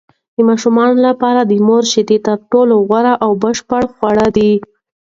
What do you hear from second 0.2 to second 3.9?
د ماشومانو لپاره د مور شیدې تر ټولو غوره او بشپړ